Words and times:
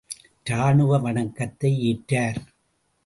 ராணுவ 0.45 0.97
வணக்கத்தை 0.99 1.71
ஏற்றார். 1.89 2.39